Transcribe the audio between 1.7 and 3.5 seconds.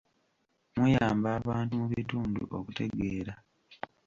mu bitundu okutegeera.